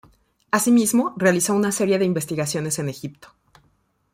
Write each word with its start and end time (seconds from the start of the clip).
Asimismo, 0.49 1.13
realizó 1.15 1.53
una 1.55 1.71
serie 1.71 1.99
de 1.99 2.05
investigaciones 2.05 2.79
en 2.79 2.89
Egipto. 2.89 3.35